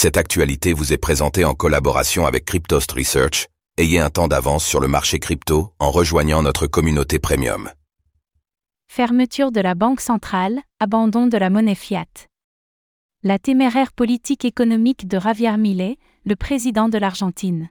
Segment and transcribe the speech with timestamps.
[0.00, 3.48] Cette actualité vous est présentée en collaboration avec Cryptost Research.
[3.78, 7.68] Ayez un temps d'avance sur le marché crypto en rejoignant notre communauté premium.
[8.86, 12.28] Fermeture de la Banque centrale, abandon de la monnaie fiat.
[13.24, 17.68] La téméraire politique économique de Javier Milei, le président de l'Argentine.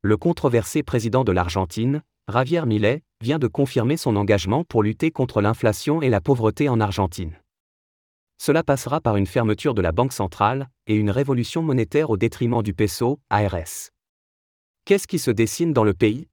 [0.00, 2.00] Le controversé président de l'Argentine,
[2.32, 6.80] Javier Milei, vient de confirmer son engagement pour lutter contre l'inflation et la pauvreté en
[6.80, 7.36] Argentine.
[8.38, 12.62] Cela passera par une fermeture de la Banque centrale et une révolution monétaire au détriment
[12.62, 13.90] du peso, ARS.
[14.84, 16.28] Qu'est-ce qui se dessine dans le pays?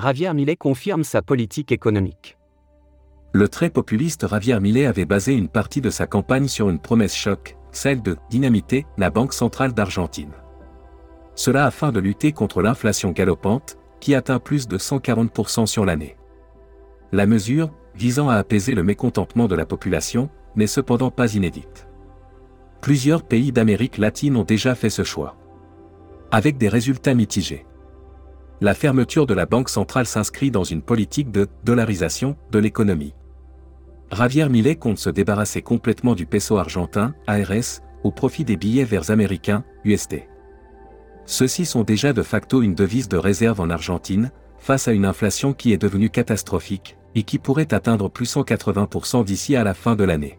[0.00, 2.36] Javier Milei confirme sa politique économique.
[3.32, 7.14] Le très populiste Javier Milei avait basé une partie de sa campagne sur une promesse
[7.14, 10.32] choc, celle de dynamiter la Banque centrale d'Argentine.
[11.34, 16.18] Cela afin de lutter contre l'inflation galopante, qui atteint plus de 140% sur l'année.
[17.10, 21.88] La mesure, visant à apaiser le mécontentement de la population, n'est cependant pas inédite.
[22.82, 25.38] Plusieurs pays d'Amérique latine ont déjà fait ce choix.
[26.30, 27.64] Avec des résultats mitigés.
[28.60, 33.14] La fermeture de la Banque centrale s'inscrit dans une politique de dollarisation de l'économie.
[34.12, 39.10] Javier Millet compte se débarrasser complètement du peso argentin, ARS, au profit des billets verts
[39.10, 40.24] américains, USD.
[41.26, 45.52] Ceux-ci sont déjà de facto une devise de réserve en Argentine, face à une inflation
[45.52, 50.04] qui est devenue catastrophique, et qui pourrait atteindre plus 180% d'ici à la fin de
[50.04, 50.38] l'année.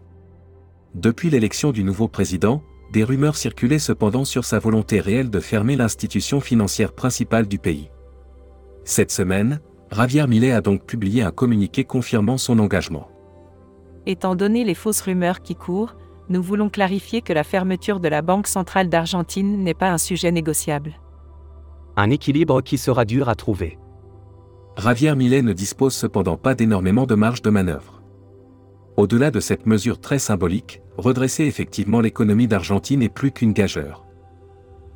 [0.94, 2.62] Depuis l'élection du nouveau président,
[2.92, 7.90] des rumeurs circulaient cependant sur sa volonté réelle de fermer l'institution financière principale du pays.
[8.84, 13.08] Cette semaine, Javier Millet a donc publié un communiqué confirmant son engagement.
[14.06, 15.96] Étant donné les fausses rumeurs qui courent,
[16.28, 20.32] nous voulons clarifier que la fermeture de la Banque centrale d'Argentine n'est pas un sujet
[20.32, 20.94] négociable.
[21.96, 23.78] Un équilibre qui sera dur à trouver.
[24.76, 28.02] Javier Millet ne dispose cependant pas d'énormément de marge de manœuvre.
[28.96, 34.04] Au-delà de cette mesure très symbolique, redresser effectivement l'économie d'Argentine est plus qu'une gageure.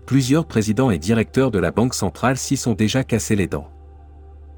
[0.07, 3.69] Plusieurs présidents et directeurs de la Banque centrale s'y sont déjà cassés les dents.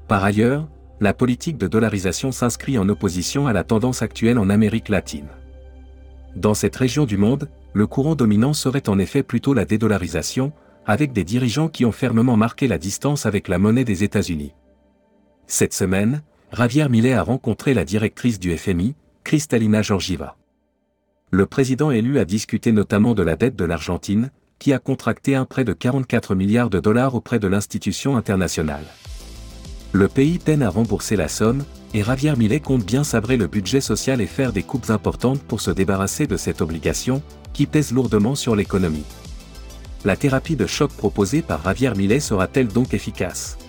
[0.07, 0.67] Par ailleurs,
[0.99, 5.27] la politique de dollarisation s'inscrit en opposition à la tendance actuelle en Amérique latine.
[6.35, 10.51] Dans cette région du monde, le courant dominant serait en effet plutôt la dédollarisation,
[10.85, 14.53] avec des dirigeants qui ont fermement marqué la distance avec la monnaie des États-Unis.
[15.47, 20.35] Cette semaine, Javier Millet a rencontré la directrice du FMI, Kristalina Georgieva.
[21.31, 24.29] Le président élu a discuté notamment de la dette de l'Argentine,
[24.59, 28.85] qui a contracté un prêt de 44 milliards de dollars auprès de l'institution internationale.
[29.93, 33.79] Le pays peine à rembourser la somme, et Javier Millet compte bien sabrer le budget
[33.79, 37.21] social et faire des coupes importantes pour se débarrasser de cette obligation,
[37.53, 39.05] qui pèse lourdement sur l'économie.
[40.03, 43.59] La thérapie de choc proposée par Javier Millet sera-t-elle donc efficace?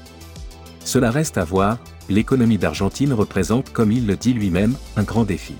[0.82, 1.76] Cela reste à voir,
[2.08, 5.56] l'économie d'Argentine représente, comme il le dit lui-même, un grand défi.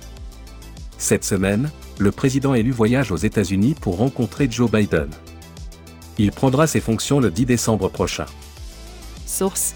[0.97, 5.09] Cette semaine, le président élu voyage aux États-Unis pour rencontrer Joe Biden.
[6.17, 8.25] Il prendra ses fonctions le 10 décembre prochain.
[9.27, 9.75] Source